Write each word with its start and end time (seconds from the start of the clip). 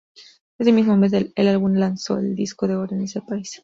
Ese 0.57 0.71
mismo 0.71 0.97
mes 0.97 1.13
el 1.13 1.31
álbum 1.47 1.73
alcanzó 1.75 2.17
el 2.17 2.33
disco 2.33 2.67
de 2.67 2.75
oro 2.75 2.95
en 2.95 3.03
ese 3.03 3.21
país. 3.21 3.59